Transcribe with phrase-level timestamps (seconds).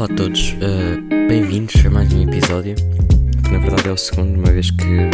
[0.00, 2.74] Olá a todos, uh, bem-vindos a mais um episódio,
[3.44, 5.10] que na verdade é o segundo, uma vez que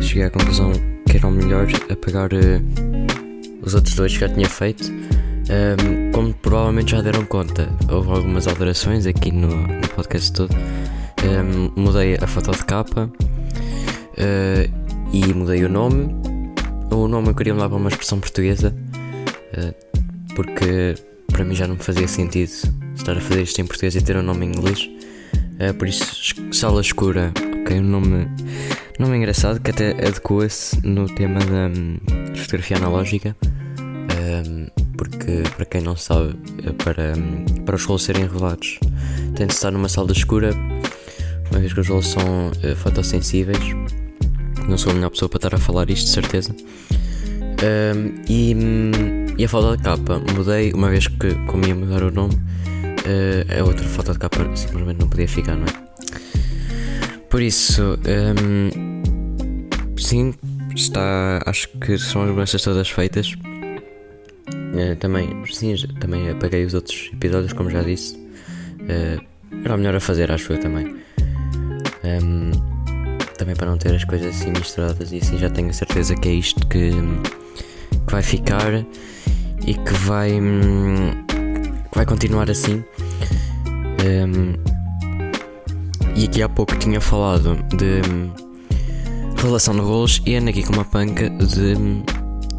[0.00, 0.72] cheguei à conclusão
[1.06, 4.90] que era o melhor apagar uh, os outros dois que já tinha feito.
[4.90, 10.56] Um, como provavelmente já deram conta, houve algumas alterações aqui no, no podcast todo.
[10.56, 16.16] Um, mudei a foto de capa uh, e mudei o nome.
[16.90, 18.74] O nome eu queria mudar para uma expressão portuguesa,
[20.34, 20.94] porque
[21.32, 22.52] para mim já não fazia sentido
[22.94, 24.88] estar a fazer isto em português e ter um nome em inglês.
[25.34, 27.32] Uh, por isso, Sala Escura,
[27.62, 28.28] ok, um nome,
[28.98, 31.98] nome engraçado que até adequa-se no tema da um,
[32.36, 33.34] fotografia analógica.
[33.80, 38.78] Um, porque, para quem não sabe, eh, para, um, para os rolos serem revelados,
[39.34, 40.52] tem de estar numa sala escura,
[41.50, 43.64] uma vez que os rolos são uh, fotossensíveis.
[44.68, 46.54] Não sou a melhor pessoa para estar a falar isto, de certeza.
[48.28, 52.10] e, hum, e a foto da capa, mudei uma vez que, como ia mudar o
[52.10, 55.82] nome, uh, a outra foto de capa simplesmente não podia ficar, não é?
[57.28, 60.34] Por isso, um, ehm, sim,
[60.74, 61.42] está.
[61.46, 63.32] Acho que são as mudanças todas feitas.
[63.32, 68.16] Uh, também, sim, também apaguei os outros episódios, como já disse.
[68.16, 69.24] Uh,
[69.64, 70.94] era melhor a fazer, acho eu também.
[72.04, 72.50] Um, ehm,
[73.38, 76.28] também para não ter as coisas assim misturadas e assim já tenho a certeza que
[76.28, 78.84] é isto que, que vai ficar
[79.66, 80.32] e que vai.
[80.32, 81.10] Hum,
[81.94, 82.84] vai continuar assim.
[84.04, 84.54] Um,
[86.16, 90.72] e aqui há pouco tinha falado de um, relação de rolos e ando aqui com
[90.72, 91.74] uma panca de.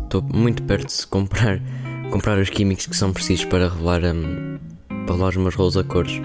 [0.04, 1.60] Estou um, muito perto de comprar,
[2.12, 5.84] comprar os químicos que são precisos para revelar, hum, para revelar os meus rolos a
[5.84, 6.22] cores.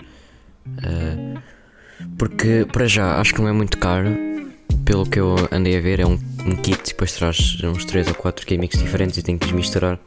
[0.66, 1.38] Uh,
[2.16, 4.10] porque para já acho que não é muito caro.
[4.84, 8.14] Pelo que eu andei a ver, é um, um kit depois traz uns 3 ou
[8.14, 9.98] 4 químicos diferentes e tem que os misturar.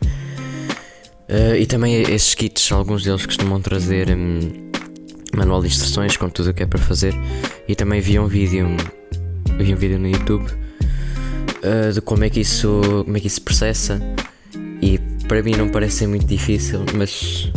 [1.31, 4.39] Uh, e também esses kits, alguns deles costumam trazer um,
[5.33, 7.13] manual de instruções com tudo o que é para fazer.
[7.69, 8.67] E também vi um vídeo,
[9.57, 13.41] vi um vídeo no YouTube uh, de como é que isso, como é que isso
[13.43, 14.01] processa.
[14.81, 17.49] E para mim não parece muito difícil, mas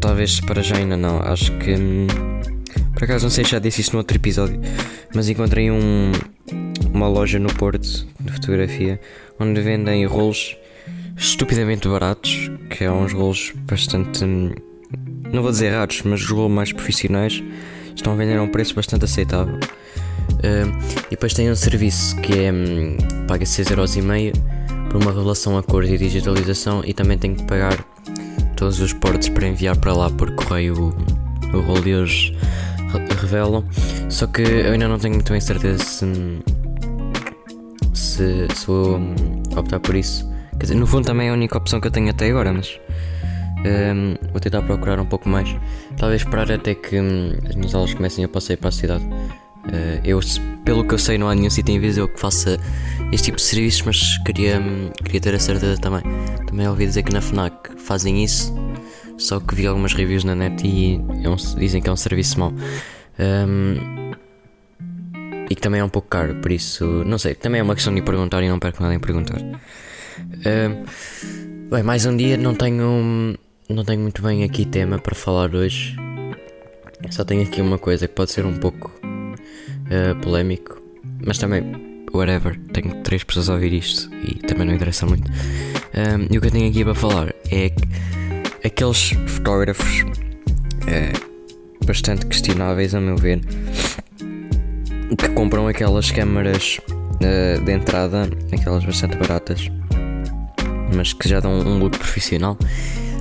[0.00, 1.20] talvez para já ainda não.
[1.20, 2.06] Acho que hum,
[2.94, 4.58] por acaso não sei se já disse isto no outro episódio,
[5.14, 6.12] mas encontrei um,
[6.94, 8.98] uma loja no Porto de fotografia
[9.38, 10.56] onde vendem rolos
[11.18, 14.24] estupidamente baratos, que é uns rolos bastante.
[14.24, 17.42] não vou dizer raros, mas os rolos mais profissionais
[17.94, 19.56] estão a vender a um preço bastante aceitável.
[19.56, 20.68] Uh,
[21.08, 22.52] e depois tem um serviço que é.
[22.52, 22.96] Um,
[23.26, 24.32] paga 6,5€
[24.88, 27.84] por uma revelação a cores e digitalização e também tem que pagar
[28.56, 30.94] todos os portos para enviar para lá por correio
[31.52, 32.36] o, o rolo de hoje
[33.20, 33.64] revelam.
[34.08, 36.06] Só que eu ainda não tenho muito bem certeza se,
[37.92, 39.14] se, se vou hum,
[39.56, 40.26] optar por isso.
[40.58, 42.78] Quer dizer, no fundo também é a única opção que eu tenho até agora, mas
[43.58, 45.54] um, vou tentar procurar um pouco mais.
[45.96, 49.04] Talvez esperar até que um, as minhas aulas comecem a passar para a cidade.
[49.04, 50.20] Uh, eu,
[50.64, 52.58] pelo que eu sei, não há nenhum sítio em Viseu que faça
[53.12, 56.02] este tipo de serviços, mas queria, um, queria ter a certeza também.
[56.46, 58.54] Também ouvi dizer que na FNAC fazem isso,
[59.16, 62.38] só que vi algumas reviews na net e é um, dizem que é um serviço
[62.38, 62.52] mau.
[63.18, 64.08] Um,
[65.50, 67.94] e que também é um pouco caro, por isso, não sei, também é uma questão
[67.94, 69.40] de perguntar e não perco nada em perguntar.
[70.18, 70.84] Uh,
[71.70, 73.36] bem, mais um dia, não tenho,
[73.68, 75.96] não tenho muito bem aqui tema para falar hoje.
[77.10, 80.80] Só tenho aqui uma coisa que pode ser um pouco uh, polémico,
[81.24, 81.62] mas também,
[82.12, 85.30] whatever, tenho três pessoas a ouvir isto e também não interessa muito.
[86.30, 91.28] e o que eu tenho aqui para falar é que aqueles fotógrafos uh,
[91.86, 93.40] bastante questionáveis, a meu ver,
[95.16, 99.70] que compram aquelas câmaras uh, de entrada, aquelas bastante baratas,
[100.94, 102.56] mas que já dão um look profissional.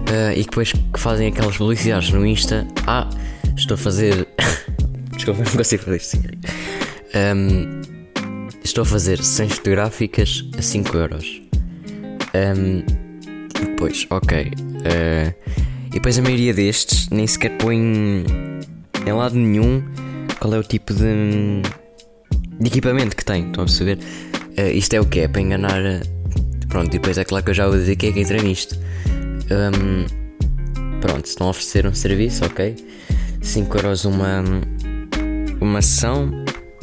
[0.10, 2.68] Uh, e depois que fazem aquelas publicidades no Insta.
[2.86, 3.10] Ah,
[3.56, 4.28] estou a fazer.
[5.16, 6.18] Desculpa, não consigo fazer isto
[7.16, 7.82] um,
[8.64, 11.42] Estou a fazer sessões fotográficas a 5 euros.
[12.36, 12.84] Um,
[13.54, 14.52] depois, ok.
[14.52, 15.34] Uh,
[15.88, 19.82] e depois a maioria destes nem sequer põe em lado nenhum
[20.40, 21.62] qual é o tipo de,
[22.60, 23.48] de equipamento que tem.
[23.48, 24.00] Estão a perceber?
[24.58, 25.22] Uh, isto é o que?
[25.22, 25.82] É para enganar
[26.68, 28.78] Pronto, e depois é claro que eu já vou dizer que é que entra nisto.
[29.50, 30.06] Um,
[31.00, 32.76] pronto, se não oferecer um serviço, ok.
[33.42, 34.44] 5 euros uma,
[35.62, 36.30] uma sessão.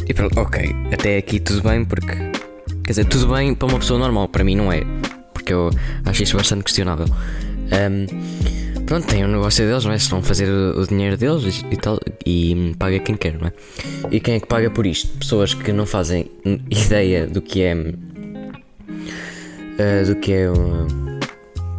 [0.06, 0.74] E pronto, ok.
[0.92, 2.12] Até aqui tudo bem, porque.
[2.84, 4.82] Quer dizer, tudo bem para uma pessoa normal, para mim não é.
[5.32, 5.70] Porque eu
[6.04, 7.06] acho isto bastante questionável.
[7.64, 9.98] Um, pronto, tem o um negócio deles, não é?
[9.98, 13.52] Se vão fazer o, o, dinheiro deles e tal, e paga quem quer, não é?
[14.10, 15.08] E quem é que paga por isto?
[15.18, 16.30] Pessoas que não fazem
[16.70, 17.74] ideia do que é
[19.74, 20.86] uh, do que é um,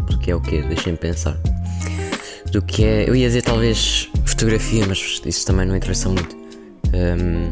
[0.07, 0.61] do que é o quê?
[0.61, 1.37] Deixem-me pensar.
[2.51, 3.09] Do que é.
[3.09, 6.35] Eu ia dizer talvez fotografia, mas isso também não interessa muito.
[6.93, 7.49] Um,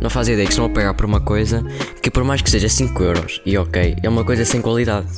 [0.00, 1.64] não faz ideia que estão a pagar por uma coisa
[2.02, 5.08] que, por mais que seja 5 euros, e ok, é uma coisa sem qualidade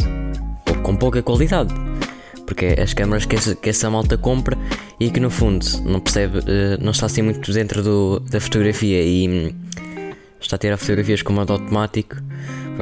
[0.68, 1.74] ou com pouca qualidade.
[2.46, 4.56] Porque é as câmaras que essa, que essa malta compra
[5.00, 9.02] e que no fundo não percebe, uh, não está assim muito dentro do, da fotografia
[9.02, 9.52] e hum,
[10.40, 12.16] está a tirar fotografias com modo automático.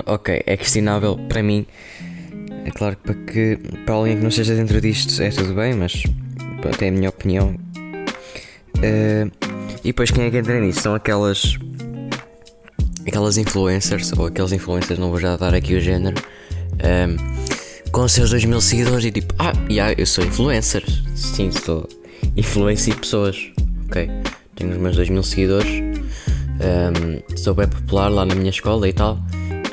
[0.07, 1.67] Ok, é questionável para mim.
[2.65, 5.75] É claro que para, que para alguém que não esteja dentro disto é tudo bem,
[5.75, 6.03] mas
[6.69, 7.55] até a minha opinião.
[8.79, 9.31] Uh,
[9.83, 10.81] e depois quem é que entra nisso?
[10.81, 11.59] São aquelas.
[13.07, 16.17] Aquelas influencers, ou aqueles influencers, não vou já dar aqui o género.
[16.75, 20.83] Um, com os seus 2 mil seguidores e tipo, ah, yeah, eu sou influencer.
[21.15, 21.87] Sim, sou
[22.35, 23.53] influencio pessoas.
[23.87, 24.11] Ok,
[24.57, 25.71] tenho os meus 2 mil seguidores.
[25.71, 29.19] Um, sou bem popular lá na minha escola e tal.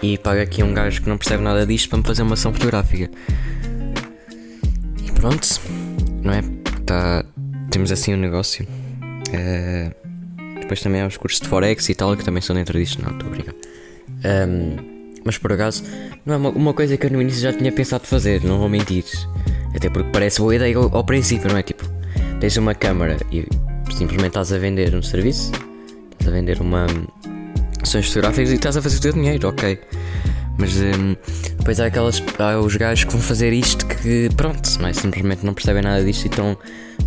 [0.01, 2.51] E pago aqui um gajo que não percebe nada disto para me fazer uma ação
[2.51, 3.09] fotográfica.
[5.06, 5.48] E pronto,
[6.24, 6.42] não é?
[6.86, 7.24] Tá,
[7.69, 8.68] temos assim um negócio.
[9.30, 10.01] Uh,
[10.59, 13.01] depois também há os cursos de Forex e tal que também são dentro disto.
[13.03, 13.53] Não, estou brincar.
[14.24, 14.92] Um,
[15.24, 15.83] mas por acaso,
[16.25, 18.69] não é uma, uma, coisa que eu no início já tinha pensado fazer, não vou
[18.69, 19.06] mentir.
[19.75, 21.63] Até porque parece boa ideia ao, ao princípio, não é?
[21.63, 21.88] Tipo,
[22.39, 23.45] tens uma câmara e
[23.92, 25.51] simplesmente estás a vender um serviço,
[26.12, 26.88] estás a vender uma
[27.81, 29.80] ações fotográficas e estás a fazer o teu dinheiro, ok.
[30.57, 31.16] Mas um,
[31.57, 32.22] depois há aquelas.
[32.38, 34.94] Há os gajos que vão fazer isto que pronto, não é?
[34.94, 36.57] Simplesmente não percebem nada disto e estão,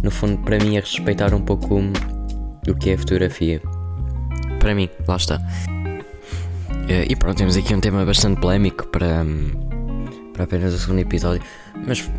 [0.02, 1.80] no fundo, para mim, a respeitar um pouco
[2.68, 3.60] o que é fotografia.
[4.58, 5.40] Para mim, lá está.
[6.88, 9.50] Eh, e pronto, temos aqui um tema bastante polémico para, hum,
[10.32, 11.42] para apenas o segundo episódio.
[11.86, 12.10] Mas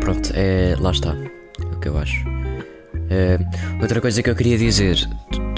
[0.00, 1.16] pronto, é, lá está.
[1.16, 2.24] É o que eu acho.
[3.10, 3.38] É,
[3.80, 4.96] outra coisa que eu queria dizer,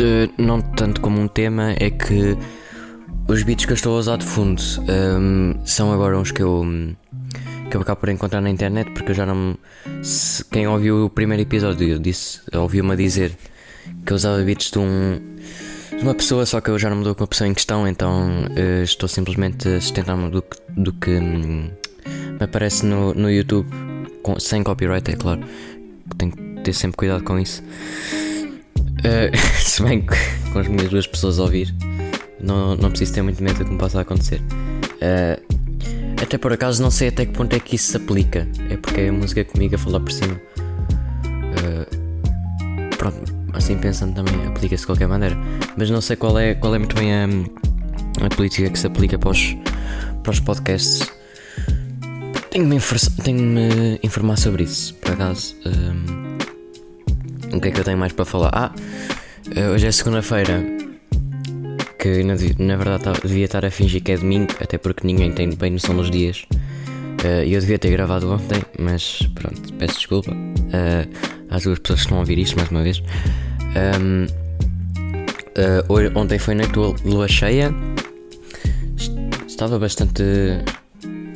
[0.03, 2.37] de, não tanto como um tema, é que
[3.29, 6.65] os beats que eu estou a usar de fundo um, são agora uns que eu,
[7.71, 9.57] que eu acabo por encontrar na internet, porque eu já não.
[10.03, 13.37] Se, quem ouviu o primeiro episódio disse, ouviu-me a dizer
[14.05, 15.21] que eu usava beats de um
[16.01, 18.45] uma pessoa, só que eu já não me dou com a pessoa em questão, então
[18.47, 20.43] uh, estou simplesmente a sustentar-me do,
[20.77, 21.71] do que um,
[22.09, 23.69] me aparece no, no YouTube,
[24.21, 25.43] com, sem copyright, é claro.
[26.19, 27.63] Tenho que ter sempre cuidado com isso.
[29.03, 30.17] Uh, se bem que
[30.53, 31.75] com as minhas duas pessoas a ouvir,
[32.41, 34.41] não, não preciso ter muito medo do que me possa acontecer.
[34.41, 35.63] Uh,
[36.23, 38.49] até por acaso não sei até que ponto é que isso se aplica.
[38.71, 40.41] É porque é a música comigo a falar por cima.
[41.25, 43.21] Uh, pronto,
[43.53, 45.37] assim pensando também aplica-se de qualquer maneira.
[45.77, 47.27] Mas não sei qual é, qual é muito bem a,
[48.25, 49.57] a política que se aplica para os,
[50.23, 51.11] para os podcasts.
[52.51, 52.79] Tenho-me
[53.25, 55.57] tenho informar sobre isso, por acaso.
[55.67, 56.22] Um,
[57.53, 58.51] o que é que eu tenho mais para falar?
[58.53, 58.73] Ah,
[59.55, 60.63] eh, hoje é segunda-feira.
[61.99, 65.33] Que na, na verdade tá, devia estar a fingir que é domingo, até porque ninguém
[65.33, 66.45] tem bem noção dos dias.
[67.23, 70.33] Uh, eu devia ter gravado ontem, mas pronto, peço desculpa.
[70.33, 71.09] Uh,
[71.51, 73.03] às duas pessoas que estão a ouvir isto mais uma vez.
[74.01, 74.27] Um,
[75.57, 77.73] uh, ontem foi noite de lua cheia.
[79.47, 80.25] Estava bastante.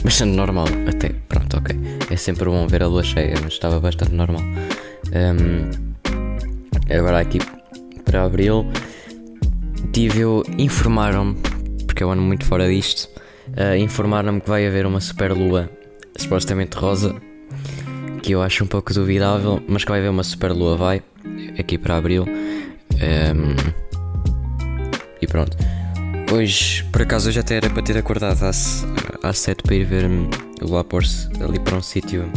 [0.02, 1.10] bastante normal, até.
[1.28, 1.76] Pronto, ok.
[2.10, 4.42] É sempre bom ver a lua cheia, mas estava bastante normal.
[5.12, 5.85] Um,
[6.90, 7.38] agora aqui
[8.04, 8.66] para abril
[9.92, 10.42] tive eu.
[10.58, 11.36] informaram-me,
[11.86, 13.08] porque eu ando muito fora disto.
[13.48, 15.70] Uh, informaram-me que vai haver uma super lua
[16.16, 17.14] supostamente rosa
[18.26, 21.00] que eu acho um pouco duvidável, mas que vai haver uma super lua, vai
[21.56, 22.24] aqui para abril.
[22.24, 23.54] Um,
[25.22, 25.56] e pronto.
[26.32, 28.84] Hoje, por acaso, já até era para ter acordado às,
[29.22, 30.28] às 7 para ir ver hum,
[30.60, 30.84] o Lua
[31.40, 32.28] ali para um sítio.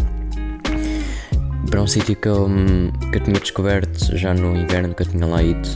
[1.70, 5.08] Para um sítio que eu, hum, que eu tinha descoberto já no inverno que eu
[5.08, 5.68] tinha lá ido.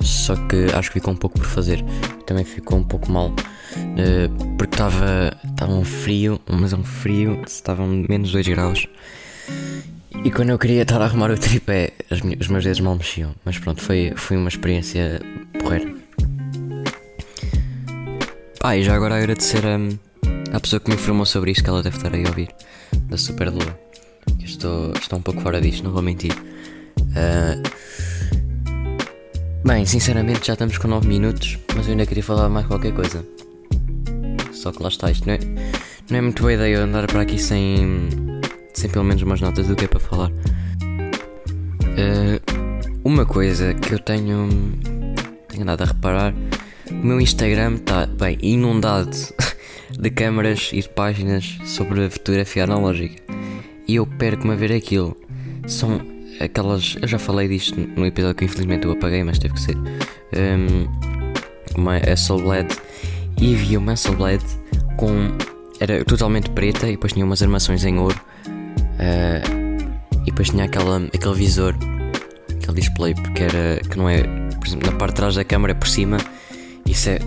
[0.00, 1.84] Só que acho que ficou um pouco por fazer.
[2.26, 3.28] Também ficou um pouco mal.
[3.28, 8.86] Uh, porque estava um frio, mas um frio, estavam menos 2 graus.
[10.24, 13.34] E quando eu queria estar a arrumar o tripé, os meus dedos mal mexiam.
[13.44, 15.20] Mas pronto, foi, foi uma experiência
[15.60, 15.94] porreira.
[18.62, 21.82] Ah, e já agora agradecer a, à pessoa que me informou sobre isto, que ela
[21.82, 22.48] deve estar aí a ouvir,
[23.08, 23.87] da Super Lua.
[24.44, 26.32] Estou, estou um pouco fora disto, não vou mentir.
[26.98, 27.62] Uh,
[29.64, 33.24] bem, sinceramente já estamos com 9 minutos, mas eu ainda queria falar mais qualquer coisa.
[34.52, 35.38] Só que lá está, isto não é,
[36.10, 38.08] não é muito boa ideia andar para aqui sem
[38.74, 40.30] sem pelo menos umas notas do que é para falar.
[41.82, 42.40] Uh,
[43.04, 44.48] uma coisa que eu tenho,
[45.48, 46.34] tenho andado a reparar:
[46.90, 49.16] o meu Instagram está bem inundado
[49.98, 53.28] de câmaras e de páginas sobre fotografia analógica
[53.88, 55.16] e eu perco-me a ver aquilo.
[55.66, 56.00] São
[56.38, 56.96] aquelas.
[57.00, 59.76] Eu já falei disto no episódio que infelizmente eu apaguei, mas teve que ser.
[59.76, 60.86] Um,
[61.76, 62.68] uma Hasselblad
[63.40, 64.44] e havia uma Hasselblad
[64.96, 65.36] com.
[65.80, 68.20] Era totalmente preta e depois tinha umas armações em ouro
[68.98, 69.78] Uh,
[70.22, 71.76] e depois tinha aquela, aquele visor
[72.50, 74.22] aquele display porque era que não é,
[74.58, 76.18] por exemplo, na parte de trás da câmera por cima,
[76.84, 77.18] isso é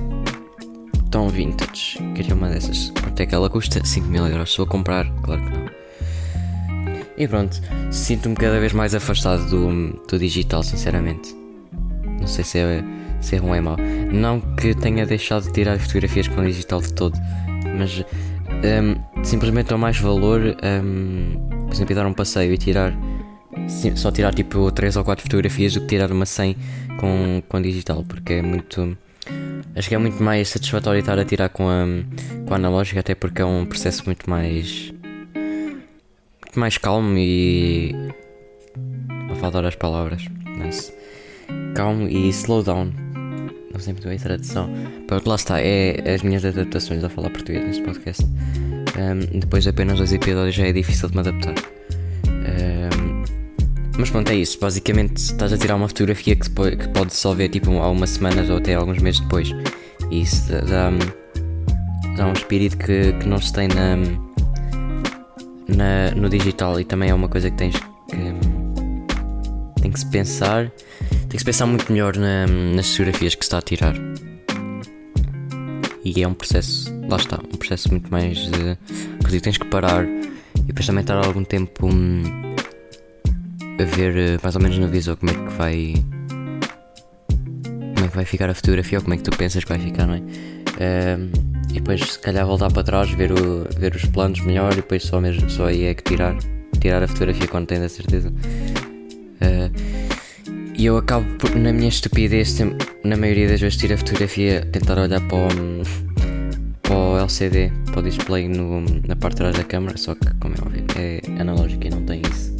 [1.09, 1.97] tão vintage.
[2.13, 2.91] Queria uma dessas.
[3.01, 3.83] Quanto é que ela custa?
[3.83, 4.55] 5 mil euros.
[4.55, 5.80] Vou comprar, claro que não.
[7.17, 11.35] E pronto, sinto-me cada vez mais afastado do, do digital, sinceramente.
[12.19, 12.83] Não sei se é,
[13.19, 13.77] se é bom ou é mau.
[14.11, 17.17] Não que tenha deixado de tirar fotografias com digital de todo,
[17.77, 18.03] mas
[18.63, 22.93] um, simplesmente dou mais valor, um, por exemplo, dar um passeio e tirar
[23.95, 26.55] só tirar tipo 3 ou 4 fotografias do que tirar uma 100
[26.99, 28.97] com, com digital, porque é muito.
[29.75, 31.85] Acho que é muito mais satisfatório estar a tirar com a,
[32.45, 34.93] com a analógica, até porque é um processo muito mais.
[36.59, 37.95] Mais calmo e.
[39.27, 40.25] Vou faltar as palavras.
[40.57, 40.93] Nice.
[41.75, 42.91] Calmo e slow down.
[43.71, 44.69] Não sei muito bem a tradução.
[45.07, 45.61] Pronto, lá está.
[45.61, 48.23] É as minhas adaptações a falar português neste podcast.
[48.23, 51.55] Um, depois de apenas dois episódios já é difícil de me adaptar.
[52.27, 53.23] Um,
[53.97, 54.59] mas pronto, é isso.
[54.59, 58.49] Basicamente estás a tirar uma fotografia que, que pode só ver tipo há umas semanas
[58.49, 59.49] ou até alguns meses depois.
[60.09, 60.91] E isso dá,
[62.17, 63.95] dá um espírito que, que não se tem na,
[65.67, 68.51] na, no digital e também é uma coisa que tens que
[69.81, 70.71] tem que se pensar.
[71.09, 73.95] Tem que se pensar muito melhor na, nas fotografias que se está a tirar.
[76.03, 79.39] E é um processo, lá está, um processo muito mais de.
[79.39, 81.87] tens que parar e depois também estar algum tempo.
[81.87, 82.23] Hum,
[83.79, 85.93] a ver eh, mais ou menos no visor como é que vai.
[87.95, 89.79] Como é que vai ficar a fotografia ou como é que tu pensas que vai
[89.79, 90.19] ficar, não é?
[90.19, 94.77] Uh, e depois se calhar voltar para trás, ver, o, ver os planos melhor e
[94.77, 96.37] depois só, mesmo, só aí é que tirar,
[96.79, 98.29] tirar a fotografia quando tens a certeza.
[98.29, 100.11] Uh,
[100.77, 102.57] e eu acabo por, na minha estupidez,
[103.03, 105.83] na maioria das vezes tiro a fotografia, tentar olhar para o,
[106.81, 110.27] para o LCD, para o display no, na parte de trás da câmera, só que
[110.39, 112.51] como é óbvio, é analógico e não tem isso.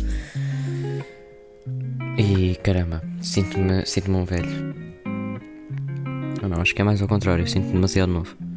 [2.18, 4.76] E caramba, sinto-me sinto um velho.
[6.44, 8.51] Ou não, acho que é mais ao contrário, sinto-me demasiado novo.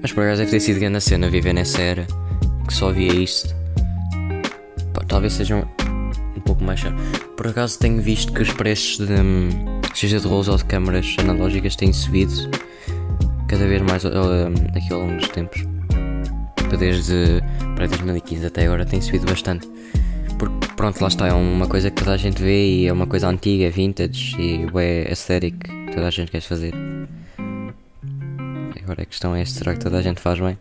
[0.00, 2.06] Mas por acaso deve ter sido grande a cena viver nessa era
[2.66, 3.54] que só via isto.
[5.08, 5.66] Talvez sejam
[6.36, 6.94] um, pouco mais caro.
[7.36, 9.48] Por acaso tenho visto que os preços de um,
[9.94, 12.50] seja de rolos ou de câmaras analógicas têm subido
[13.48, 14.10] cada vez mais uh,
[14.76, 15.64] aqui ao longo dos tempos.
[16.78, 17.42] Desde
[17.74, 19.66] para 2015 até agora tem subido bastante.
[20.38, 23.06] Porque pronto, lá está, é uma coisa que toda a gente vê e é uma
[23.06, 25.56] coisa antiga, vintage e é aesthetic,
[25.92, 26.74] toda a gente quer fazer.
[28.88, 30.58] Agora a questão é será que toda a gente faz bem?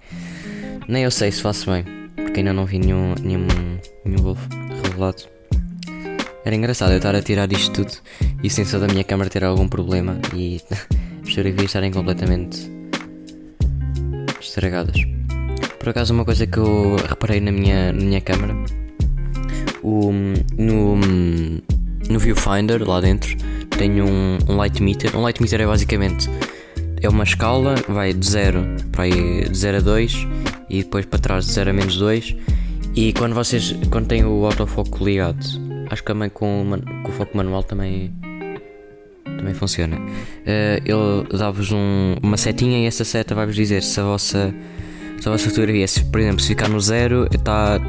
[0.85, 3.47] Nem eu sei se faço bem, porque ainda não vi nenhum, nenhum,
[4.03, 4.39] nenhum Wolf
[4.83, 5.23] revelado.
[6.43, 7.93] Era engraçado eu estar a tirar isto tudo
[8.43, 10.61] e sem só da minha câmera ter algum problema e
[11.23, 12.69] as fotografias estarem completamente
[14.41, 14.97] estragadas.
[15.79, 18.53] Por acaso uma coisa que eu reparei na minha, na minha câmera
[19.81, 20.11] o,
[20.57, 20.97] no,
[22.09, 23.37] no viewfinder lá dentro
[23.77, 25.15] tem um, um light meter.
[25.15, 26.29] Um light meter é basicamente
[27.01, 30.27] é uma escala, vai de 0 para aí de 0 a 2
[30.69, 32.35] e depois para trás de 0 a menos 2.
[32.95, 35.45] E quando vocês quando têm o autofoco ligado,
[35.89, 38.13] acho que também com, com o foco manual também
[39.23, 39.97] também funciona.
[39.97, 44.53] Uh, ele dá-vos um, uma setinha e essa seta vai-vos dizer se a vossa
[45.19, 47.79] se a vossa fotografia, se, por exemplo, se ficar no zero, tá,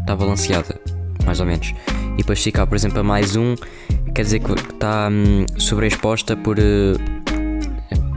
[0.00, 0.78] está balanceada,
[1.24, 1.74] mais ou menos.
[2.14, 3.54] E depois ficar, por exemplo, a mais um,
[4.14, 6.58] quer dizer que está hum, sobreexposta por.
[6.58, 7.25] Uh,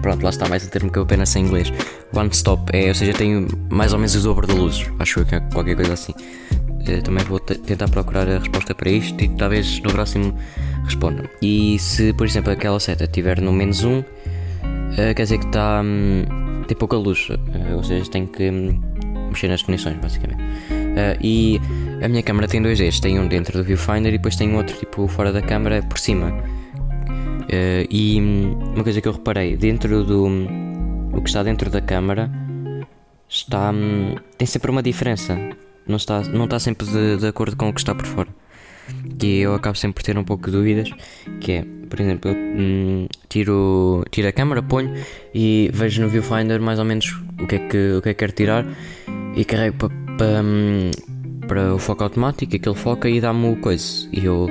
[0.01, 1.71] pronto, lá está mais um termo que eu apenas sei em inglês.
[2.13, 5.35] One stop, é, ou seja, tenho mais ou menos o dobro da luz, acho que
[5.35, 6.13] é qualquer coisa assim.
[6.51, 10.37] Uh, também vou tentar procurar a resposta para isto e talvez no próximo
[10.85, 11.29] responda.
[11.41, 14.05] E se, por exemplo, aquela seta estiver no menos um, uh,
[15.15, 15.81] quer dizer que está.
[15.83, 17.27] Hum, tem pouca luz,
[17.75, 18.79] ou seja, tem que hum,
[19.29, 20.41] mexer nas definições, basicamente.
[21.21, 21.59] E
[22.03, 24.77] a minha câmera tem dois destes, tem um dentro do viewfinder e depois tem outro
[24.77, 26.31] tipo fora da câmera por cima.
[27.49, 30.27] Uh, e uma coisa que eu reparei, dentro do
[31.11, 32.31] o que está dentro da câmera
[33.27, 33.73] está
[34.37, 35.37] tem sempre uma diferença.
[35.87, 38.29] Não está, não está sempre de, de acordo com o que está por fora.
[39.21, 40.89] E eu acabo sempre por ter um pouco de dúvidas,
[41.41, 44.93] que é, por exemplo, eu hum, tiro, tiro a câmera, ponho
[45.33, 48.19] e vejo no viewfinder mais ou menos o que é que, o que, é que
[48.19, 48.65] quero tirar
[49.35, 49.89] e carrego para
[50.19, 50.91] para, hum,
[51.47, 54.07] para o foco automático, aquele foca e dá-me o coisa.
[54.11, 54.49] E eu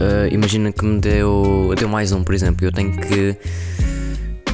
[0.00, 2.66] uh, imagina que me deu, deu mais um, por exemplo.
[2.66, 3.36] Eu tenho que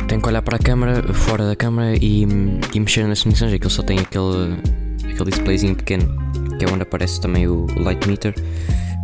[0.07, 3.53] tenho que olhar para a câmera, fora da câmera e, e mexer nas definições.
[3.53, 4.57] Aquilo só tem aquele,
[5.05, 6.29] aquele displayzinho pequeno
[6.59, 8.35] que é onde aparece também o, light meter.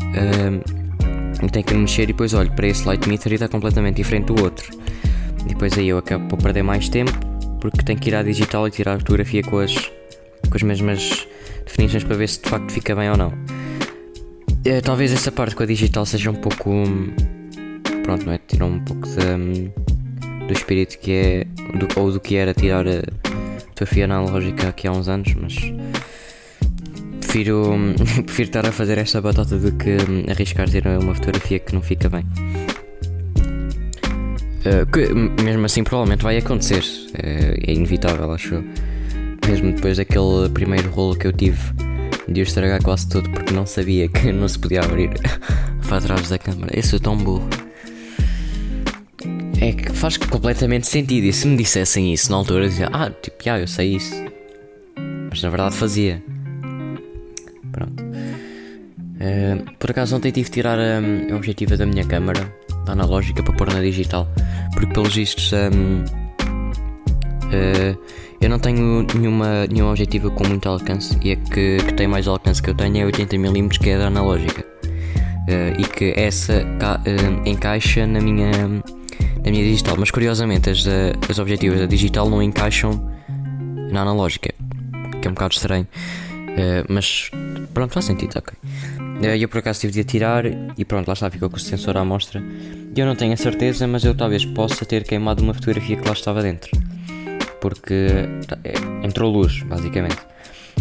[0.00, 0.84] Uh,
[1.50, 4.42] tenho que mexer e depois olho para esse light meter e está completamente diferente do
[4.42, 4.76] outro.
[5.44, 7.12] E depois aí eu acabo por perder mais tempo
[7.60, 11.26] porque tenho que ir à digital e tirar a fotografia com as com as mesmas
[11.64, 13.32] definições para ver se de facto fica bem ou não.
[14.64, 16.84] É, talvez essa parte com a digital seja um pouco.
[18.02, 18.40] Pronto, não é?
[18.46, 19.70] Tirou um pouco de,
[20.46, 21.44] do espírito que é.
[21.78, 23.02] Do, ou do que era tirar a
[23.60, 25.54] fotografia analógica aqui há uns anos, mas.
[27.20, 27.74] Prefiro,
[28.24, 29.96] prefiro estar a fazer esta batata do que
[30.30, 32.24] arriscar ter uma fotografia que não fica bem.
[34.64, 36.82] Uh, que mesmo assim provavelmente vai acontecer.
[37.12, 38.64] Uh, é inevitável, acho.
[39.46, 41.60] Mesmo depois daquele primeiro rolo que eu tive
[42.28, 45.10] de eu estragar quase tudo porque não sabia que não se podia abrir
[45.86, 46.76] para trás da câmara.
[46.76, 47.48] Eu sou tão burro.
[49.60, 51.24] É que faz completamente sentido.
[51.24, 54.14] E se me dissessem isso na altura, eu dizia, ah, tipo, já, eu sei isso.
[55.30, 56.22] Mas na verdade fazia.
[57.72, 58.02] Pronto.
[58.02, 62.52] Uh, por acaso ontem tive de tirar um, a objetiva da minha câmera,
[62.84, 64.28] da analógica, para pôr na digital.
[64.74, 65.52] Porque pelos vistos.
[65.52, 66.04] Um,
[67.48, 67.98] uh,
[68.44, 72.28] eu não tenho nenhuma, nenhum objetivo com muito alcance e a que, que tem mais
[72.28, 74.62] alcance que eu tenho é 80mm, que é da analógica.
[75.48, 79.96] Uh, e que essa uh, encaixa na minha, na minha digital.
[79.98, 80.84] Mas curiosamente, as,
[81.28, 83.10] as objetivas da digital não encaixam
[83.90, 84.52] na analógica,
[85.22, 85.88] que é um bocado estranho.
[86.50, 87.30] Uh, mas
[87.72, 88.52] pronto, faz sentido, ok.
[89.40, 90.44] Eu por acaso tive de tirar
[90.76, 92.42] e pronto, lá está, ficou com o sensor à mostra.
[92.94, 96.12] Eu não tenho a certeza, mas eu talvez possa ter queimado uma fotografia que lá
[96.12, 96.83] estava dentro
[97.64, 98.28] porque
[98.62, 100.18] é, entrou luz, basicamente.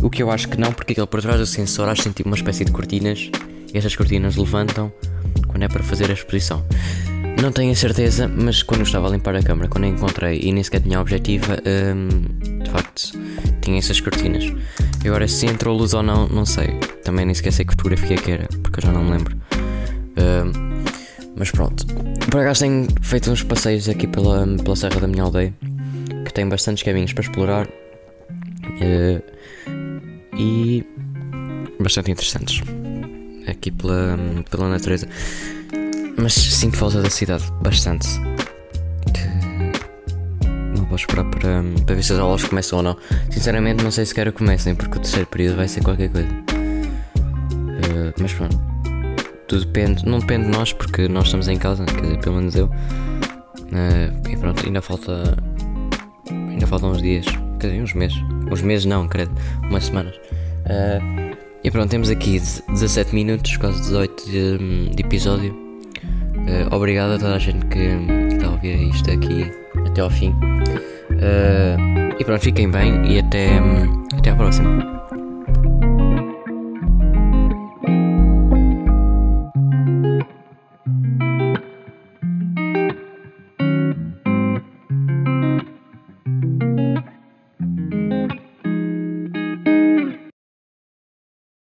[0.01, 2.11] O que eu acho que não, porque aquele por trás do sensor acho que tem
[2.11, 3.31] tipo uma espécie de cortinas
[3.73, 4.91] e essas cortinas levantam
[5.47, 6.61] quando é para fazer a exposição.
[7.41, 10.41] Não tenho a certeza, mas quando eu estava a limpar a câmera, quando a encontrei
[10.43, 13.13] e nem sequer tinha a objetiva, hum, de facto
[13.61, 14.43] tinha essas cortinas.
[15.05, 16.67] E agora se entrou luz ou não, não sei.
[17.05, 19.37] Também nem sequer sei que fotografia que era, porque eu já não me lembro.
[20.17, 20.83] Hum,
[21.37, 21.85] mas pronto.
[22.29, 25.53] Por acaso tenho feito uns passeios aqui pela, pela serra da minha aldeia
[26.23, 29.23] que tem bastantes caminhos para explorar uh,
[30.38, 30.86] e
[31.79, 32.62] bastante interessantes
[33.47, 34.17] aqui pela,
[34.49, 35.07] pela natureza.
[36.17, 38.07] Mas sinto falta da cidade, bastante.
[40.75, 42.97] Não vou esperar para, para ver se as aulas começam ou não.
[43.31, 46.29] Sinceramente, não sei se quero que comecem, porque o terceiro período vai ser qualquer coisa.
[46.29, 48.59] Uh, mas pronto,
[49.47, 50.05] tudo depende.
[50.05, 52.67] Não depende de nós, porque nós estamos em casa, quer dizer, pelo menos eu.
[52.67, 55.36] Uh, e pronto, ainda falta
[56.53, 57.25] Ainda faltam uns dias,
[57.59, 58.17] quer dizer, uns meses.
[58.51, 59.31] Uns meses não, credo,
[59.63, 60.15] umas semanas.
[60.15, 62.39] Uh, e pronto, temos aqui
[62.69, 65.51] 17 minutos, quase 18 de, de episódio.
[65.51, 67.79] Uh, obrigado a toda a gente que
[68.33, 69.51] está a ouvir isto aqui
[69.87, 70.29] até ao fim.
[70.29, 73.49] Uh, e pronto, fiquem bem e até,
[74.15, 75.02] até à próxima.